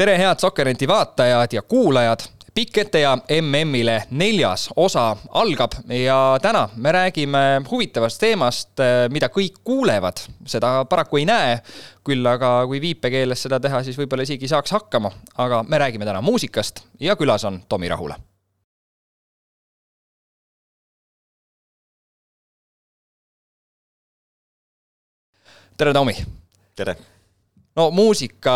[0.00, 2.22] tere, head Sokkerneti vaatajad ja kuulajad
[2.54, 3.10] pikk ette ja
[3.40, 8.80] MM-ile neljas osa algab ja täna me räägime huvitavast teemast,
[9.12, 11.60] mida kõik kuulevad, seda paraku ei näe.
[12.04, 16.24] küll aga kui viipekeeles seda teha, siis võib-olla isegi saaks hakkama, aga me räägime täna
[16.24, 18.16] muusikast ja külas on Tomi Rahula.
[25.76, 26.16] tere, Tomi.
[26.76, 26.96] tere
[27.80, 28.54] no muusika,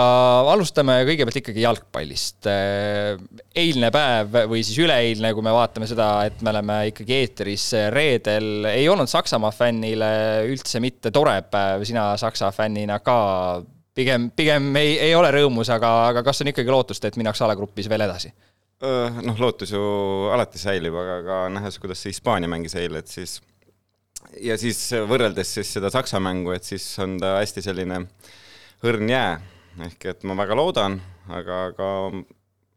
[0.53, 2.49] alustame kõigepealt ikkagi jalgpallist.
[3.57, 8.69] eilne päev või siis üleeilne, kui me vaatame seda, et me oleme ikkagi eetris reedel,
[8.73, 10.11] ei olnud Saksamaa fännile
[10.51, 13.17] üldse mitte tore päev, sina Saksa fännina ka
[13.97, 17.89] pigem, pigem ei, ei ole rõõmus, aga, aga kas on ikkagi lootust, et minnakse alagrupis
[17.91, 18.35] veel edasi?
[18.85, 19.81] noh, lootus ju
[20.35, 23.39] alati säilib, aga ka nähes, kuidas see Hispaania mängis eile, et siis
[24.45, 28.35] ja siis võrreldes siis seda Saksa mängu, et siis on ta hästi selline äh,
[28.85, 29.35] õrn jää,
[29.89, 30.99] ehk et ma väga loodan,
[31.33, 31.91] aga, aga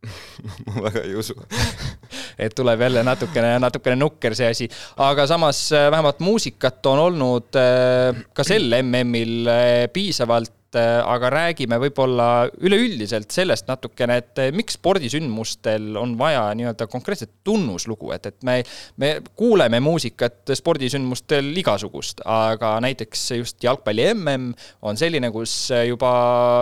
[0.68, 1.36] ma väga ei usu.
[2.44, 4.68] Et tuleb jälle natukene, natukene nukker see asi,
[5.04, 11.78] aga samas äh, vähemalt muusikat on olnud äh, ka sel MM-il äh, piisavalt aga räägime
[11.82, 18.48] võib-olla üleüldiselt sellest natukene, et äh, miks spordisündmustel on vaja nii-öelda konkreetset tunnuslugu, et, et
[18.48, 18.58] me,
[19.02, 24.52] me kuuleme muusikat spordisündmustel igasugust, aga näiteks just jalgpalli MM
[24.88, 25.56] on selline, kus
[25.88, 26.12] juba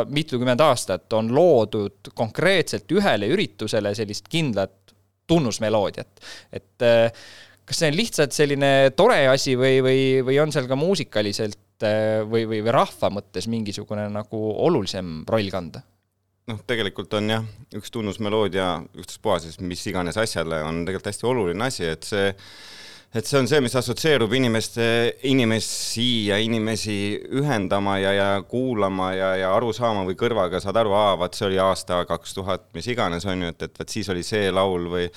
[0.09, 4.95] mitukümmend aastat on loodud konkreetselt ühele üritusele sellist kindlat
[5.27, 7.27] tunnusmeloodiat, et äh,
[7.65, 11.64] kas see on lihtsalt selline tore asi või, või, või on seal ka muusikaliselt Äh,
[11.83, 15.83] või, või, või rahva mõttes mingisugune nagu olulisem roll kanda?
[16.45, 17.45] noh, tegelikult on jah,
[17.75, 22.27] üks tunnusmeloodia ükstaspuha siis mis iganes asjale on tegelikult hästi oluline asi, et see
[23.15, 24.85] et see on see, mis assotsieerub inimeste,
[25.31, 26.97] inimesi ja inimesi
[27.39, 31.47] ühendama ja, ja kuulama ja, ja aru saama või kõrvaga saad aru, aa, vaat see
[31.47, 34.89] oli aasta kaks tuhat, mis iganes, on ju, et, et vot siis oli see laul
[34.91, 35.07] või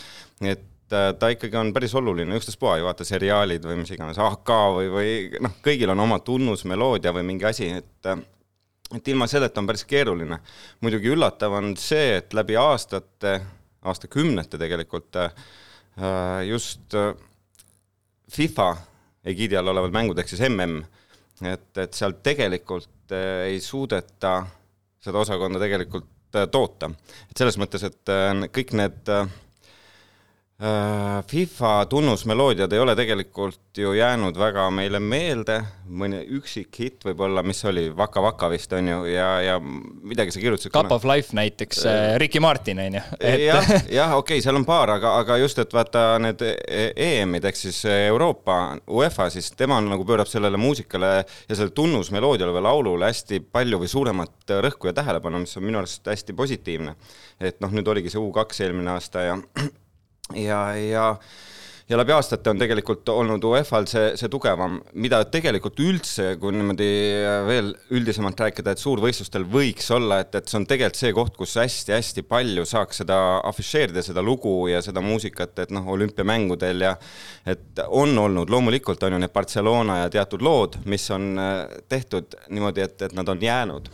[0.47, 4.53] et Äh, ta ikkagi on päris oluline, ükstaspuha ju vaata seriaalid või mis iganes, AK
[4.77, 5.13] või, või
[5.45, 8.21] noh, kõigil on oma tunnusmeloodia või mingi asi, et äh,
[8.97, 10.39] et ilma selleta on päris keeruline.
[10.81, 13.35] muidugi üllatav on see, et läbi aastate,
[13.85, 15.33] aastakümnete tegelikult äh,
[16.49, 16.95] just
[18.33, 18.69] FIFA
[19.29, 20.79] egiidi all olevad mängud ehk siis MM,
[21.45, 24.39] et, et seal tegelikult ei suudeta
[25.05, 26.09] seda osakonda tegelikult
[26.53, 26.91] toota.
[27.29, 28.17] et selles mõttes, et
[28.53, 29.48] kõik need äh, Äh,
[31.27, 37.63] FIFA tunnusmeloodiad ei ole tegelikult ju jäänud väga meile meelde, mõni üksik hitt võib-olla, mis
[37.71, 40.75] oli Vaka Vaka vist on ju, ja, ja midagi sa kirjutasid.
[40.75, 43.45] Cup of Life näiteks äh,, Ricky Martin on ju et....
[43.45, 47.63] jah, jah, okei okay,, seal on paar, aga, aga just, et vaata need EM-id ehk
[47.63, 48.61] siis Euroopa,
[48.91, 53.85] UEFA siis tema on nagu pöörab sellele muusikale ja sellele tunnusmeloodiale või laulule hästi palju
[53.87, 56.99] või suuremat rõhku ja tähelepanu, mis on minu arust hästi positiivne.
[57.39, 59.39] et noh, nüüd oligi see U2 eelmine aasta ja
[60.37, 61.13] ja, ja
[61.89, 66.89] ja läbi aastate on tegelikult olnud UEFA-l see, see tugevam, mida tegelikult üldse, kui niimoodi
[67.49, 71.57] veel üldisemalt rääkida, et suurvõistlustel võiks olla, et, et see on tegelikult see koht, kus
[71.61, 73.19] hästi-hästi palju saaks seda
[73.49, 76.93] afišeerida, seda lugu ja seda muusikat, et noh, olümpiamängudel ja
[77.49, 82.37] et on olnud, loomulikult on ju need Barcelona ja teatud lood, mis on äh, tehtud
[82.53, 83.89] niimoodi, et, et nad on jäänud.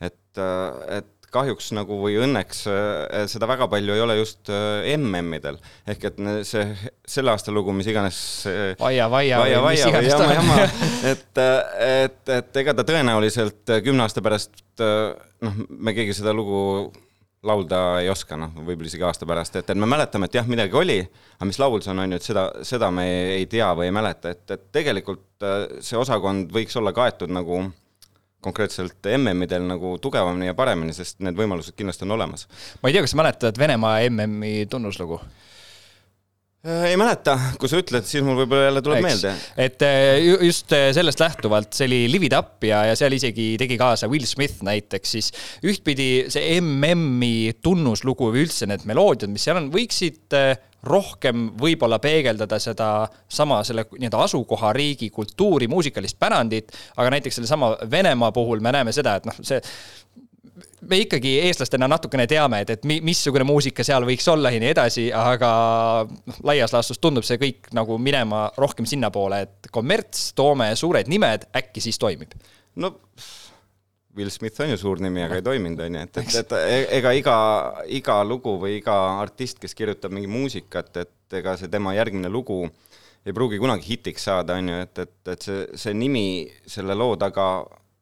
[0.00, 4.86] et, äh, et kahjuks nagu või õnneks äh, seda väga palju ei ole just äh,
[4.94, 5.58] MM-idel.
[5.86, 6.66] ehk et see
[7.06, 8.18] selle aasta lugu, mis iganes
[8.78, 10.58] vaia, vaia, vaia, vaia või jama, jama,
[11.12, 11.42] et,
[11.86, 16.92] et, et ega ta tõenäoliselt kümne aasta pärast noh, me keegi seda lugu
[17.46, 20.74] laulda ei oska, noh, võib-olla isegi aasta pärast, et, et me mäletame, et jah, midagi
[20.78, 20.98] oli,
[21.36, 23.04] aga mis laul see on, on ju, et seda, seda me
[23.36, 25.46] ei tea või ei mäleta, et, et tegelikult
[25.78, 27.74] see osakond võiks olla kaetud nagu äh,
[28.44, 32.46] konkreetselt MM-idel nagu tugevamini ja paremini, sest need võimalused kindlasti on olemas.
[32.82, 35.20] ma ei tea, kas sa mäletad Venemaa MM-i tunnuslugu?
[36.66, 39.06] Äh, ei mäleta, kui sa ütled, siis mul võib-olla jälle tuleb Eks.
[39.06, 39.32] meelde.
[39.68, 43.52] et äh, just äh, sellest lähtuvalt, see oli Live It Up ja, ja seal isegi
[43.60, 45.30] tegi kaasa Will Smith näiteks, siis
[45.62, 50.34] ühtpidi see MM-i tunnuslugu või üldse need meloodiad, mis seal on, võiksid
[50.86, 52.90] rohkem võib-olla peegeldada seda
[53.28, 59.16] sama selle nii-öelda asukohariigi kultuuri, muusikalist pärandit, aga näiteks sellesama Venemaa puhul me näeme seda,
[59.18, 59.60] et noh, see
[60.86, 65.06] me ikkagi eestlastena natukene teame, et, et missugune muusika seal võiks olla ja nii edasi,
[65.14, 65.50] aga
[66.06, 71.48] noh, laias laastus tundub see kõik nagu minema rohkem sinnapoole, et kommerts, toome suured nimed,
[71.56, 72.36] äkki siis toimib.
[72.76, 72.94] no
[74.16, 76.84] Will Smith on ju suur nimi, aga ei toiminud, on ju, et, et, et e-,
[76.98, 77.38] ega iga,
[77.98, 82.62] iga lugu või iga artist, kes kirjutab mingi muusikat, et ega see tema järgmine lugu
[83.26, 86.26] ei pruugi kunagi hitiks saada, on ju, et, et, et see, see nimi
[86.70, 87.48] selle loo taga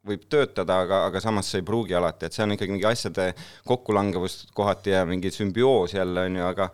[0.04, 3.30] võib töötada, aga, aga samas see ei pruugi alati, et see on ikkagi mingi asjade
[3.66, 6.68] kokkulangevus kohati ja mingi sümbioos jälle, on ju, aga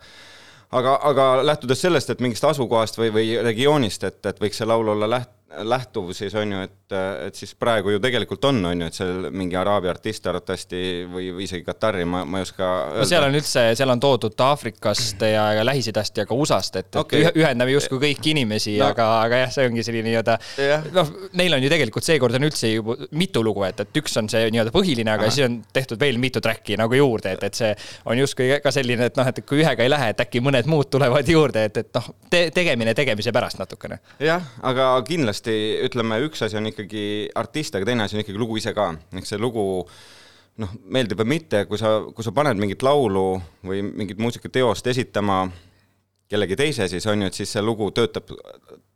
[0.71, 4.93] aga, aga lähtudes sellest, et mingist asukohast või, või regioonist, et, et võiks see laul
[4.93, 6.93] olla läht-, lähtuv siis on ju, et,
[7.27, 10.81] et siis praegu ju tegelikult on, on ju, et seal mingi araabia artist arvatavasti
[11.11, 13.01] või, või isegi Katari, ma, ma ei oska öelda.
[13.03, 16.99] no seal on üldse, seal on toodud Aafrikast ja, ja Lähis-Idast ja ka USA-st, et
[17.01, 21.11] okay., ühendame justkui kõiki inimesi no., aga, aga jah, see ongi selline nii-öelda yeah., noh,
[21.39, 24.47] neil on ju tegelikult seekord on üldse juba mitu lugu, et, et üks on see
[24.47, 25.35] nii-öelda põhiline, aga Aha.
[25.35, 27.73] siis on tehtud veel mitu track'i nagu juurde, et, et see
[28.09, 30.91] on justkui ka selline, et noh, et kui ühega ei lähe, et äkki mõned muud
[30.91, 33.99] tulevad juurde, et, et noh te, tegemine tegemise pärast natukene.
[34.21, 38.39] jah, aga kindlasti kindlasti ütleme, üks asi on ikkagi artist, aga teine asi on ikkagi
[38.39, 39.83] lugu ise ka, ehk see lugu
[40.61, 45.49] noh, meeldib või mitte, kui sa, kui sa paned mingit laulu või mingit muusikateost esitama
[46.29, 48.29] kellegi teise, siis on ju, et siis see lugu töötab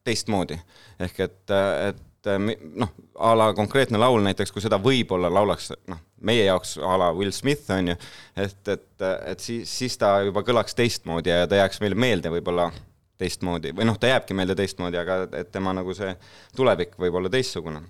[0.05, 0.57] teistmoodi.
[0.99, 1.55] ehk et,
[1.89, 2.29] et
[2.75, 2.89] noh,
[3.19, 7.33] a la konkreetne laul näiteks, kui seda võib-olla laulaks noh, meie jaoks a la Will
[7.33, 7.95] Smith on ju,
[8.37, 12.69] et, et, et siis, siis ta juba kõlaks teistmoodi ja ta jääks meile meelde võib-olla
[13.17, 16.13] teistmoodi või noh, ta jääbki meelde teistmoodi, aga et tema nagu see
[16.55, 17.81] tulevik võib olla teistsugune.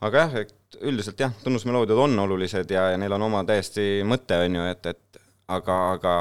[0.00, 4.38] aga jah, et üldiselt jah, tunnusmeloodiad on olulised ja, ja neil on oma täiesti mõte,
[4.46, 6.14] on ju, et, et aga, aga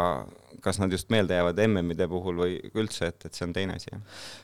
[0.63, 3.91] kas nad just meelde jäävad MM-ide puhul või üldse, et, et see on teine asi,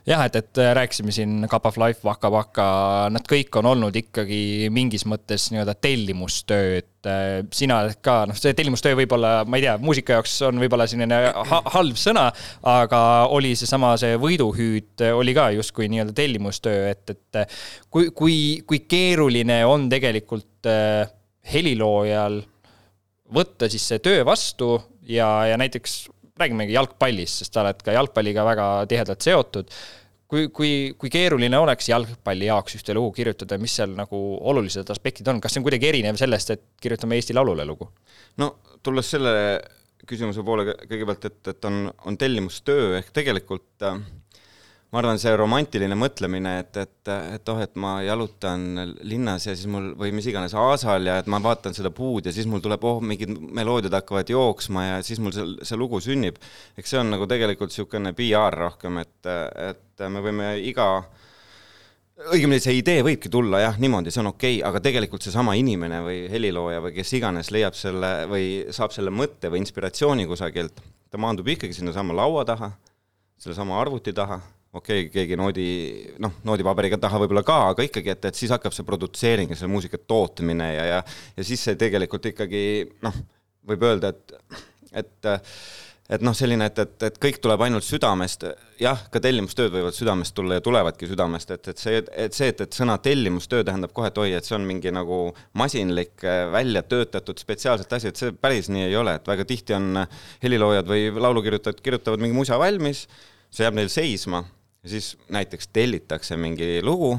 [0.07, 0.23] jah.
[0.25, 2.67] et, et rääkisime siin Cup of Life, Waka Waka,
[3.13, 8.55] nad kõik on olnud ikkagi mingis mõttes nii-öelda tellimustöö, et äh, sina ka, noh, see
[8.57, 11.21] tellimustöö võib-olla, ma ei tea, muusika jaoks on võib-olla selline
[11.51, 12.27] ha halb sõna,
[12.67, 13.01] aga
[13.33, 17.57] oli seesama, see võiduhüüd oli ka justkui nii-öelda tellimustöö, et, et
[17.89, 18.37] kui, kui,
[18.67, 21.07] kui keeruline on tegelikult äh,
[21.53, 22.41] heliloojal
[23.33, 24.75] võtta siis see töö vastu
[25.07, 26.07] ja, ja näiteks
[26.37, 29.71] räägimegi jalgpallist, sest sa oled ka jalgpalliga väga tihedalt seotud.
[30.27, 34.19] kui, kui, kui keeruline oleks jalgpalli jaoks ühte lugu kirjutada, mis seal nagu
[34.51, 37.89] olulised aspektid on, kas see on kuidagi erinev sellest, et kirjutame Eesti Laulule lugu?
[38.37, 39.33] no tulles selle
[40.07, 43.99] küsimuse poole kõigepealt, et, et on, on tellimustöö ehk tegelikult äh,
[44.87, 48.63] ma arvan, see romantiline mõtlemine, et, et, et oh, et ma jalutan
[49.03, 52.31] linnas ja siis mul või mis iganes aasal ja et ma vaatan seda puud ja
[52.35, 56.39] siis mul tuleb, oh, mingid meloodiad hakkavad jooksma ja siis mul see, see lugu sünnib.
[56.79, 59.31] eks see on nagu tegelikult niisugune PR rohkem, et,
[59.73, 60.87] et me võime iga
[62.31, 65.99] õigemini see idee võibki tulla jah, niimoodi, see on okei okay,, aga tegelikult seesama inimene
[66.07, 70.79] või helilooja või kes iganes leiab selle või saab selle mõtte või inspiratsiooni kusagilt,
[71.11, 72.71] ta maandub ikkagi sinnasama laua taha,
[73.35, 74.39] sellesama arvuti taha
[74.73, 75.69] okei okay,, keegi noodi,
[76.23, 79.71] noh, noodipaberiga taha võib-olla ka, aga ikkagi, et, et siis hakkab see produtseering ja selle
[79.71, 81.01] muusika tootmine ja, ja
[81.37, 82.63] ja siis see tegelikult ikkagi
[83.05, 83.19] noh,
[83.67, 84.63] võib öelda, et,
[85.03, 85.33] et
[86.07, 88.45] et noh, selline, et, et, et kõik tuleb ainult südamest,
[88.79, 92.63] jah, ka tellimustööd võivad südamest tulla ja tulevadki südamest, et, et see, et see, et,
[92.63, 95.19] et sõna tellimustöö tähendab kohe, et oi, et see on mingi nagu
[95.59, 96.15] masinlik,
[96.53, 100.05] välja töötatud spetsiaalselt asi, et see päris nii ei ole, et väga tihti on
[100.43, 103.03] heliloojad või laulukirjutajad kirjutavad mingi musa valmis,
[103.51, 104.45] see jääb neil seisma
[104.87, 107.17] ja siis näiteks tellitakse mingi lugu,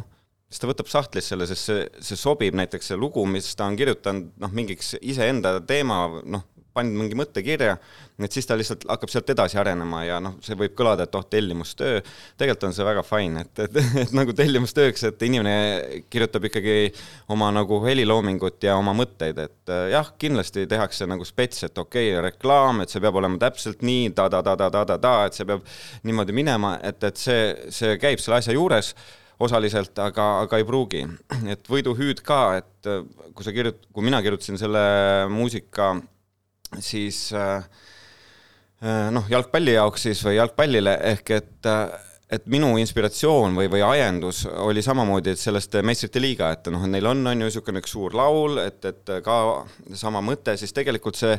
[0.49, 3.77] siis ta võtab sahtlist selle, sest see, see sobib näiteks see lugu, mis ta on
[3.77, 6.47] kirjutanud, noh, mingiks iseenda teema, noh,
[6.79, 7.77] pannud mingi mõtte kirja,
[8.23, 11.27] et siis ta lihtsalt hakkab sealt edasi arenema ja noh, see võib kõlada, et oh,
[11.31, 12.01] tellimustöö,
[12.39, 16.79] tegelikult on see väga fine, et, et, et nagu tellimustööks, et inimene kirjutab ikkagi
[17.35, 22.13] oma nagu heliloomingut ja oma mõtteid, et äh, jah, kindlasti tehakse nagu spets, et okei
[22.13, 25.65] okay,, reklaam, et see peab olema täpselt nii ta-ta-ta-ta-ta-ta, et see peab
[26.09, 28.95] niimoodi minema, et, et see, see käib selle asja juures
[29.39, 31.05] osaliselt, aga, aga ei pruugi.
[31.47, 33.03] et võiduhüüd ka, et äh,
[33.35, 34.83] kui sa kirjut-, kui mina kirjutasin selle
[35.33, 35.95] muusika
[36.81, 37.63] siis äh,
[38.83, 41.89] äh, noh, jalgpalli jaoks siis või jalgpallile ehk et äh,
[42.29, 47.07] et minu inspiratsioon või, või ajendus oli samamoodi, et sellest meistrite liiga, et noh, neil
[47.09, 49.37] on, on ju niisugune üks suur laul, et, et ka
[49.97, 51.39] sama mõte, siis tegelikult see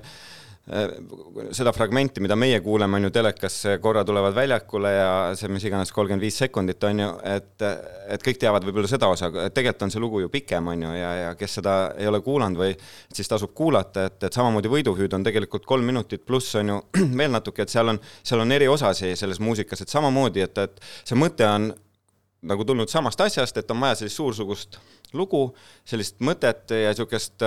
[1.56, 5.92] seda fragmenti, mida meie kuuleme, on ju telekas, korra tulevad väljakule ja see mis iganes
[5.96, 7.66] kolmkümmend viis sekundit on ju, et,
[8.14, 11.12] et kõik teavad võib-olla seda osa, tegelikult on see lugu ju pikem, on ju, ja,
[11.24, 12.76] ja kes seda ei ole kuulanud või
[13.08, 16.80] siis tasub kuulata, et, et samamoodi Võiduhüüd on tegelikult kolm minutit pluss on ju
[17.20, 20.90] veel natuke, et seal on, seal on eri osasi selles muusikas, et samamoodi, et, et
[21.02, 21.72] see mõte on
[22.48, 24.78] nagu tulnud samast asjast, et on vaja sellist suursugust
[25.18, 25.42] lugu,
[25.88, 27.44] sellist mõtet ja niisugust,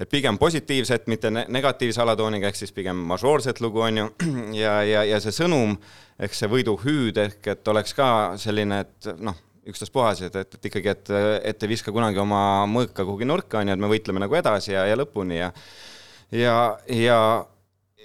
[0.00, 4.06] et pigem positiivset, mitte negatiivse alatooniga, ehk siis pigem mažoorset lugu, on ju,
[4.62, 5.74] ja, ja, ja see sõnum,
[6.22, 8.08] ehk see võiduhüüd ehk et oleks ka
[8.40, 11.12] selline, et noh, ükstaspuhas, et, et, et ikkagi, et,
[11.50, 14.76] et ei viska kunagi oma mõõka kuhugi nurka, on ju, et me võitleme nagu edasi
[14.76, 15.50] ja, ja lõpuni ja
[16.34, 17.18] ja, ja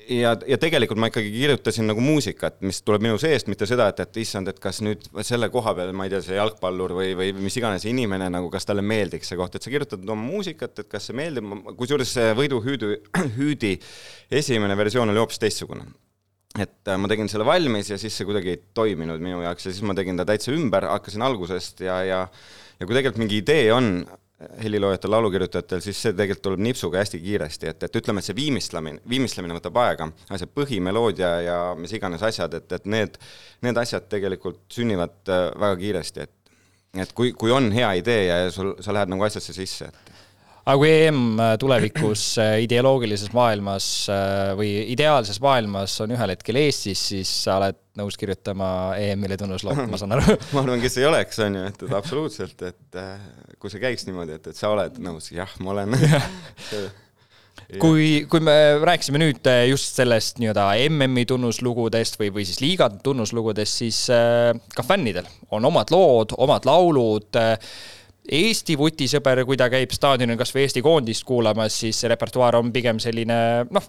[0.09, 4.01] ja, ja tegelikult ma ikkagi kirjutasin nagu muusikat, mis tuleb minu seest, mitte seda, et,
[4.03, 7.31] et issand, et kas nüüd selle koha peal, ma ei tea, see jalgpallur või, või
[7.39, 10.91] mis iganes inimene nagu, kas talle meeldiks see koht, et sa kirjutad oma muusikat, et
[10.91, 12.95] kas see meeldib, kusjuures see Võidu hüüdu,
[13.39, 13.75] hüüdi
[14.41, 15.85] esimene versioon oli hoopis teistsugune.
[16.59, 19.71] Et äh, ma tegin selle valmis ja siis see kuidagi ei toiminud minu jaoks ja
[19.71, 22.25] siis ma tegin ta täitsa ümber, hakkasin algusest ja, ja
[22.81, 24.01] ja kui tegelikult mingi idee on,
[24.61, 29.01] heliloojatel, laulukirjutajatel, siis see tegelikult tuleb nipsuga hästi kiiresti, et, et ütleme, et see viimistlemine,
[29.09, 33.17] viimistlemine võtab aega, aga see põhimeloodia ja mis iganes asjad, et, et need,
[33.65, 36.37] need asjad tegelikult sünnivad äh, väga kiiresti, et
[36.99, 40.10] et kui, kui on hea idee ja sul, sa lähed nagu asjasse sisse, et
[40.65, 43.87] aga kui EM äh, tulevikus äh, ideoloogilises maailmas
[44.59, 49.99] või ideaalses maailmas on ühel hetkel Eestis, siis sa oled nõus kirjutama EM-ile tunnusloo, ma
[49.99, 50.37] saan aru.
[50.55, 54.07] Ma arvan, kes ei oleks, on ju, et, et absoluutselt, et äh, kui see käiks
[54.07, 55.95] niimoodi, et, et sa oled nõus, jah, ma olen.
[57.79, 58.53] Kui, kui me
[58.83, 64.51] rääkisime nüüd äh, just sellest nii-öelda MM-i tunnuslugudest või, või siis liiga tunnuslugudest, siis äh,
[64.75, 67.53] ka fännidel on omad lood, omad laulud äh,
[68.21, 72.69] Eesti vutisõber, kui ta käib staadionil kas või Eesti koondist kuulamas, siis see repertuaar on
[72.73, 73.37] pigem selline
[73.73, 73.87] noh,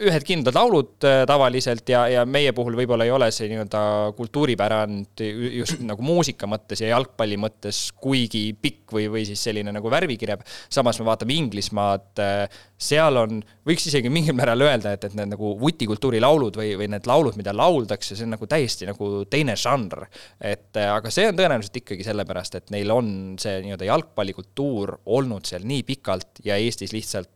[0.00, 3.82] ühed kindlad laulud äh, tavaliselt ja, ja meie puhul võib-olla ei ole see nii-öelda
[4.16, 5.20] kultuuripärand
[5.60, 10.40] just nagu muusika mõttes ja jalgpalli mõttes kuigi pikk või, või siis selline nagu värvikireb.
[10.72, 15.34] samas me vaatame Inglismaad, äh, seal on, võiks isegi mingil määral öelda, et, et need
[15.34, 19.60] nagu vutikultuuri laulud või, või need laulud, mida lauldakse, see on nagu täiesti nagu teine
[19.60, 20.08] žanr.
[20.40, 24.98] et äh, aga see on tõenäoliselt ikkagi sellepärast, et neil on see nii-öelda nii-öelda jalgpallikultuur
[25.06, 27.30] olnud seal nii pikalt ja Eestis lihtsalt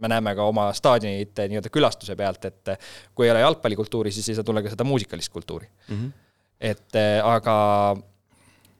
[0.00, 2.76] me näeme ka oma staadionite nii-öelda külastuse pealt, et
[3.14, 5.96] kui ei ole jalgpallikultuuri, siis ei saa tulla ka seda muusikalist kultuuri mm.
[5.96, 6.12] -hmm.
[6.60, 7.56] et aga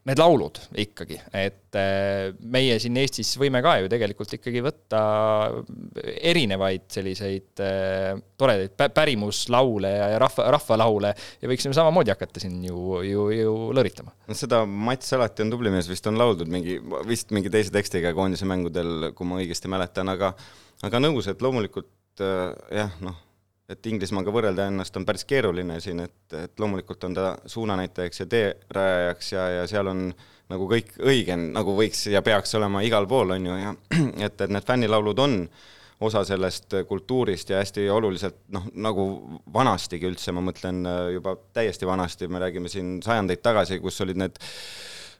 [0.07, 5.01] need laulud ikkagi, et äh, meie siin Eestis võime ka ju tegelikult ikkagi võtta
[6.31, 13.27] erinevaid selliseid äh, toredaid pärimuslaule ja rahva, rahvalaule ja võiksime samamoodi hakata siin ju, ju,
[13.35, 14.15] ju lõritama.
[14.29, 18.15] no seda Mats alati on tubli mees, vist on lauldud mingi, vist mingi teise tekstiga
[18.17, 20.37] koondise mängudel, kui ma õigesti mäletan, aga
[20.87, 23.26] aga nõus, et loomulikult äh, jah, noh
[23.71, 28.27] et Inglismaaga võrrelda ennast on päris keeruline siin, et, et loomulikult on ta suunanäitajaks ja
[28.35, 30.09] teerajajaks ja, ja seal on
[30.53, 33.75] nagu kõik õige, nagu võiks ja peaks olema igal pool, on ju, ja
[34.29, 35.41] et, et need fännilaulud on
[36.07, 39.07] osa sellest kultuurist ja hästi oluliselt noh, nagu
[39.53, 44.37] vanastigi üldse, ma mõtlen juba täiesti vanasti, me räägime siin sajandeid tagasi, kus olid need
[44.37, 44.51] äh,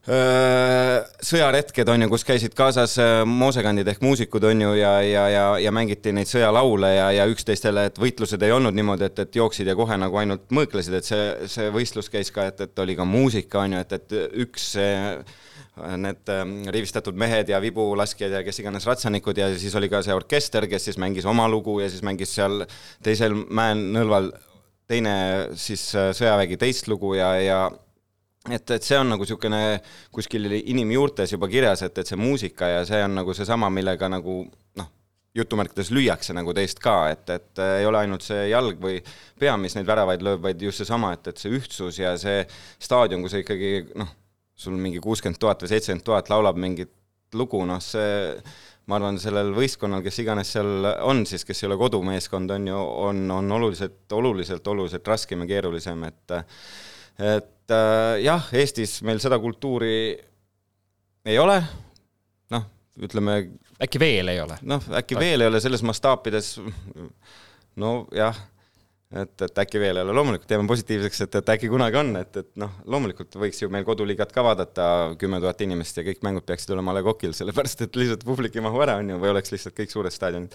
[0.07, 2.95] sõjaretked on ju, kus käisid kaasas
[3.27, 7.89] moosekandid ehk muusikud on ju ja, ja, ja, ja mängiti neid sõjalaule ja, ja üksteistele,
[7.91, 11.25] et võitlused ei olnud niimoodi, et, et jooksid ja kohe nagu ainult mõõklesid, et see,
[11.51, 14.71] see võistlus käis ka, et, et oli ka muusika on ju, et, et üks
[15.77, 16.31] need
[16.73, 20.89] rivistatud mehed ja vibulaskjad ja kes iganes ratsanikud ja siis oli ka see orkester, kes
[20.89, 22.63] siis mängis oma lugu ja siis mängis seal
[23.05, 24.31] teisel mäenõlval
[24.89, 25.17] teine
[25.59, 27.59] siis sõjavägi teist lugu ja, ja
[28.51, 29.63] et, et see on nagu niisugune
[30.15, 34.43] kuskil inimjuurtes juba kirjas, et, et see muusika ja see on nagu seesama, millega nagu
[34.81, 34.91] noh,
[35.37, 39.01] jutumärkides lüüakse nagu teist ka, et, et ei ole ainult see jalg või
[39.39, 42.45] pea, mis neid väravaid lööb, vaid just seesama, et, et see ühtsus ja see
[42.83, 44.15] staadion, kus ikkagi noh,
[44.57, 46.93] sul mingi kuuskümmend tuhat või seitsekümmend tuhat laulab mingit
[47.37, 48.33] lugu, noh see
[48.87, 52.83] ma arvan, sellel võistkonnal, kes iganes seal on siis, kes ei ole kodumeeskond, on ju,
[53.09, 56.37] on, on oluliselt, oluliselt, oluliselt raskem ja keerulisem, et
[57.17, 59.97] et äh, jah, Eestis meil seda kultuuri
[61.27, 61.61] ei ole,
[62.55, 62.67] noh,
[63.03, 63.39] ütleme
[63.83, 64.59] äkki veel ei ole?
[64.67, 66.57] noh, äkki veel ei ole selles mastaapides,
[67.83, 68.39] nojah,
[69.13, 72.43] et, et äkki veel ei ole, loomulikult jääme positiivseks, et, et äkki kunagi on, et,
[72.43, 76.47] et noh, loomulikult võiks ju meil koduliigat ka vaadata, kümme tuhat inimest ja kõik mängud
[76.49, 79.35] peaksid olema A Le Coqil, sellepärast et lihtsalt publik ei mahu ära, on ju, või
[79.35, 80.55] oleks lihtsalt kõik suured staadionid.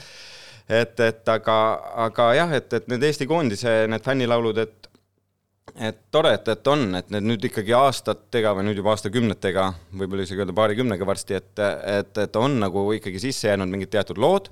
[0.70, 1.58] et, et aga,
[2.08, 4.91] aga jah, et, et need Eesti koondise need fännilaulud, et
[5.80, 9.68] et tore, et, et on, et need nüüd ikkagi aastatega või nüüd juba aastakümnetega,
[10.02, 14.20] võib-olla isegi öelda paarikümnega varsti, et, et, et on nagu ikkagi sisse jäänud mingid teatud
[14.22, 14.50] lood,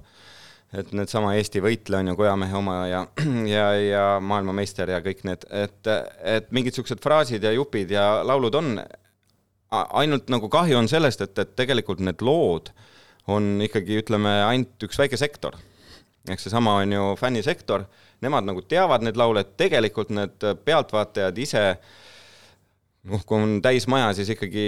[0.77, 3.03] et needsama Eesti võitleja on ju Kojamehe oma ja,
[3.55, 5.91] ja, ja maailmameister ja kõik need, et,
[6.23, 8.77] et mingid niisugused fraasid ja jupid ja laulud on,
[9.71, 12.71] ainult nagu kahju on sellest, et, et tegelikult need lood
[13.29, 15.57] on ikkagi, ütleme, ainult üks väike sektor.
[16.29, 17.85] ehk seesama on ju fännisektor
[18.25, 21.65] nemad nagu teavad neid laule, et tegelikult need pealtvaatajad ise
[23.09, 24.65] noh, kui on täis maja, siis ikkagi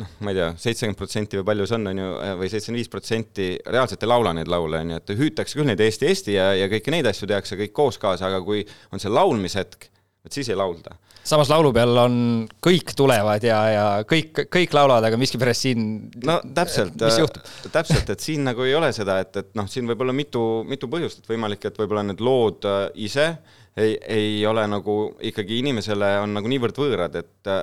[0.00, 2.92] noh, ma ei tea, seitsekümmend protsenti või palju see on, on ju, või seitsekümmend viis
[2.92, 6.50] protsenti reaalselt ei laula neid laule, on ju, et hüütakse küll neid Eesti, Eesti ja,
[6.58, 9.88] ja kõiki neid asju tehakse kõik koos kaasa, aga kui on see laulmishetk,
[10.24, 10.96] et siis ei laulda.
[11.24, 12.16] samas laulu peal on,
[12.64, 15.84] kõik tulevad ja, ja kõik, kõik laulavad, aga miskipärast siin
[16.24, 17.50] no täpselt, juhtub?
[17.72, 20.88] täpselt, et siin nagu ei ole seda, et, et noh, siin võib olla mitu, mitu
[20.92, 23.28] põhjust, et võimalik, et võib-olla need lood äh, ise
[23.76, 24.98] ei, ei ole nagu
[25.32, 27.54] ikkagi inimesele on nagu niivõrd võõrad, et,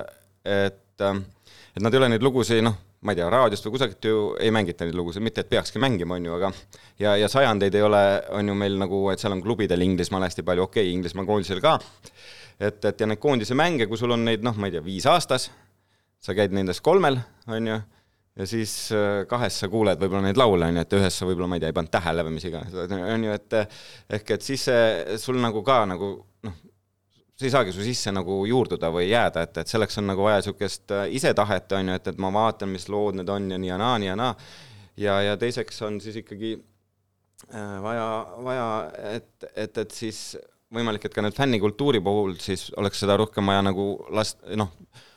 [0.44, 4.18] et, et nad ei ole neid lugusid, noh ma ei tea, raadiost või kusagilt ju
[4.40, 6.52] ei mängita neid lugusid, mitte et peakski mängima, on ju, aga
[7.02, 8.02] ja, ja sajandeid ei ole,
[8.38, 11.62] on ju meil nagu, et seal on klubidel Inglismaal hästi palju, okei okay,, Inglismaa koondisel
[11.64, 11.74] ka,
[12.60, 15.08] et, et ja neid koondise mänge, kui sul on neid noh, ma ei tea, viis
[15.10, 15.48] aastas,
[16.22, 17.18] sa käid nendest kolmel,
[17.50, 17.80] on ju,
[18.38, 21.50] ja siis äh, kahes sa kuuled võib-olla neid laule, on ju, et ühes sa võib-olla,
[21.50, 23.58] ma ei tea, ei pannud tähele või mis iganes, on ju, et
[24.20, 26.14] ehk et siis see sul nagu ka nagu
[27.42, 30.40] see ei saagi su sisse nagu juurduda või jääda, et, et selleks on nagu vaja
[30.40, 33.72] niisugust äh, isetahet, on ju, et, et ma vaatan, mis lood need on ja nii
[33.72, 34.34] ja naa, nii ja naa.
[35.00, 36.54] ja, ja teiseks on siis ikkagi
[37.50, 38.08] äh, vaja,
[38.46, 38.66] vaja,
[39.18, 40.24] et, et, et siis
[40.72, 44.72] võimalik, et ka nüüd fännikultuuri puhul siis oleks seda rohkem vaja nagu last-, noh,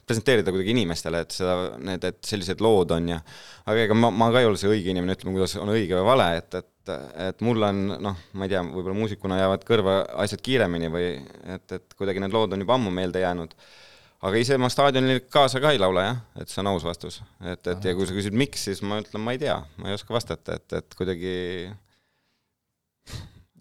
[0.06, 3.20] presenteerida kuidagi inimestele, et seda, need, et sellised lood on ja
[3.66, 6.10] aga ega ma, ma ka ei ole see õige inimene ütlema, kuidas on õige või
[6.12, 10.44] vale, et, et et mul on noh, ma ei tea, võib-olla muusikuna jäävad kõrva asjad
[10.46, 11.10] kiiremini või
[11.56, 13.56] et, et kuidagi need lood on juba ammu meelde jäänud.
[14.26, 17.22] aga ise ma staadionil kaasa ka ei laula jah, et see on aus vastus.
[17.44, 19.98] et, et ja kui sa küsid, miks, siis ma ütlen, ma ei tea, ma ei
[19.98, 21.36] oska vastata, et, et kuidagi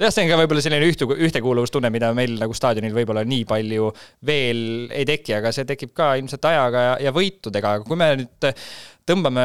[0.00, 3.90] jah, see on ka võib-olla selline ühte, ühtekuuluvustunne, mida meil nagu staadionil võib-olla nii palju
[4.26, 8.10] veel ei teki, aga see tekib ka ilmselt ajaga ja, ja võitudega, aga kui me
[8.22, 8.48] nüüd
[9.08, 9.44] tõmbame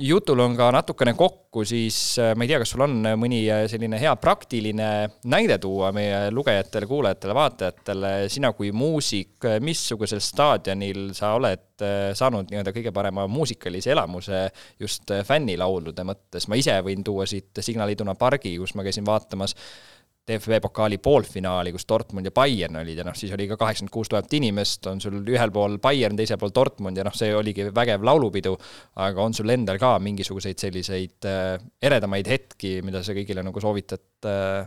[0.00, 4.14] jutulõnga natukene kokku, siis äh, ma ei tea, kas sul on mõni äh, selline hea
[4.20, 4.88] praktiline
[5.30, 12.48] näide tuua meie lugejatele, kuulajatele, vaatajatele, sina kui muusik, missugusel staadionil sa oled äh, saanud
[12.48, 14.46] nii-öelda kõige parema muusikalise elamuse
[14.80, 19.56] just fännilaulude mõttes, ma ise võin tuua siit Signal Iduna pargi, kus ma käisin vaatamas
[20.24, 24.08] DFB pokaali poolfinaali, kus Dortmund ja Bayern olid ja noh, siis oli ka kaheksakümmend kuus
[24.08, 28.06] tuhat inimest, on sul ühel pool Bayern, teisel pool Dortmund ja noh, see oligi vägev
[28.08, 28.54] laulupidu,
[29.04, 34.30] aga on sul endal ka mingisuguseid selliseid äh, eredamaid hetki, mida sa kõigile nagu soovitad
[34.30, 34.64] äh,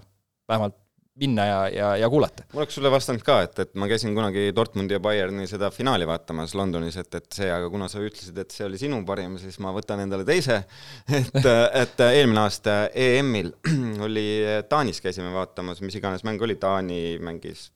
[0.48, 0.78] vähemalt
[1.18, 2.44] minna ja, ja, ja kuulata.
[2.54, 6.08] ma oleks sulle vastanud ka, et, et ma käisin kunagi Dortmundi ja Bayerni seda finaali
[6.08, 9.58] vaatamas Londonis, et, et see, aga kuna sa ütlesid, et see oli sinu parim, siis
[9.64, 10.62] ma võtan endale teise.
[11.20, 11.42] et,
[11.82, 13.54] et eelmine aasta EM-il
[14.08, 14.28] oli
[14.70, 17.72] Taanis käisime vaatamas, mis iganes mäng oli, Taani mängis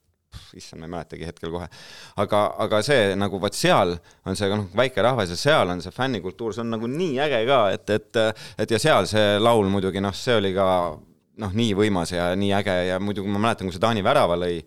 [0.55, 1.67] issand, ma ei mäletagi hetkel kohe.
[2.23, 5.91] aga, aga see nagu vot seal on see noh, väike rahvas ja seal on see
[5.95, 8.21] fännikultuur, see on nagu nii äge ka, et, et,
[8.63, 10.67] et ja seal see laul muidugi noh, see oli ka
[11.41, 14.59] noh, nii võimas ja nii äge ja muidugi ma mäletan, kui see Taani värava lõi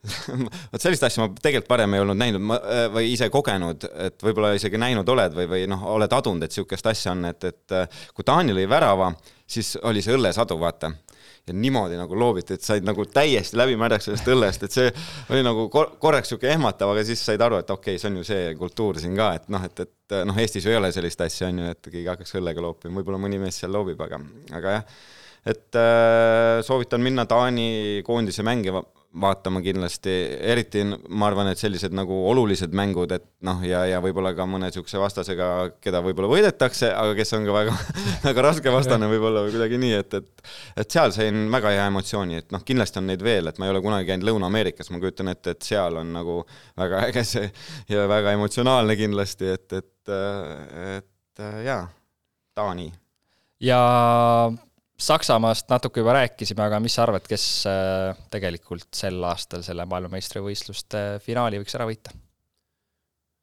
[0.72, 2.44] vot sellist asja ma tegelikult varem ei olnud näinud.
[2.50, 6.44] Ma, äh, või ise kogenud, et võib-olla isegi näinud oled või, või noh, oled adunud,
[6.44, 9.12] et niisugust asja on, et, et äh, kui Taani lõi värava,
[9.50, 10.92] siis oli see õllesadu, vaata.
[11.48, 14.90] Ja niimoodi nagu loobiti, et said nagu täiesti läbimärjaks sellest õllest, et see
[15.32, 18.18] oli nagu kor korraks niisugune ehmatav, aga siis said aru, et okei okay,, see on
[18.20, 21.24] ju see kultuur siin ka, et noh, et, et noh, Eestis ju ei ole sellist
[21.24, 24.20] asja, on ju, et keegi hakkaks õllega loopima, võib-olla mõni mees seal loobib, aga,
[24.60, 25.00] aga jah
[25.46, 28.74] et äh, soovitan minna Taani koondise mänge
[29.10, 30.12] vaatama kindlasti,
[30.52, 34.68] eriti ma arvan, et sellised nagu olulised mängud, et noh, ja, ja võib-olla ka mõne
[34.68, 35.48] niisuguse vastasega,
[35.82, 37.74] keda võib-olla võidetakse, aga kes on ka väga
[38.28, 40.46] väga raske vastane võib-olla või kuidagi nii, et, et
[40.84, 43.74] et seal sain väga hea emotsiooni, et noh, kindlasti on neid veel, et ma ei
[43.74, 46.38] ole kunagi käinud Lõuna-Ameerikas, ma kujutan ette, et seal on nagu
[46.78, 47.50] väga äge see
[47.96, 50.16] ja väga emotsionaalne kindlasti, et, et,
[51.00, 51.82] et jaa,
[52.54, 52.92] Taani.
[53.58, 53.82] ja
[55.00, 61.22] Saksamaast natuke juba rääkisime, aga mis sa arvad, kes äh, tegelikult sel aastal selle maailmameistrivõistluste
[61.24, 62.12] finaali võiks ära võita?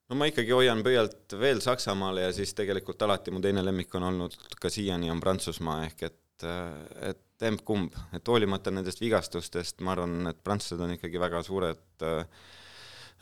[0.08, 4.06] no ma ikkagi hoian pöialt veel Saksamaale ja siis tegelikult alati mu teine lemmik on
[4.12, 9.96] olnud ka siiani on Prantsusmaa, ehk et, äh, et emb-kumb, et hoolimata nendest vigastustest, ma
[9.98, 12.48] arvan, et prantslased on ikkagi väga suured äh,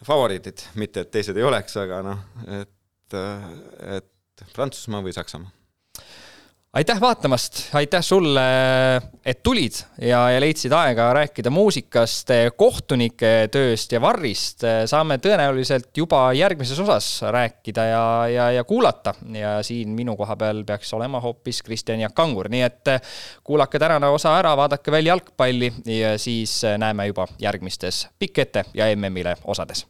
[0.04, 2.26] favoriidid, mitte et teised ei oleks, aga noh,
[2.62, 3.52] et, äh,
[3.96, 5.65] et Prantsusmaa või Saksamaa
[6.76, 8.42] aitäh vaatamast, aitäh sulle,
[9.26, 14.66] et tulid ja, ja leidsid aega rääkida muusikast, kohtunike tööst ja Varrist.
[14.92, 19.16] saame tõenäoliselt juba järgmises osas rääkida ja, ja, ja kuulata.
[19.32, 22.96] Ja siin minu koha peal peaks olema hoopis Kristjan Jaak Kangur, nii et
[23.44, 28.92] kuulake tänane osa ära, vaadake veel jalgpalli ja siis näeme juba järgmistes Pikk ette ja
[28.96, 29.86] MM-ile osades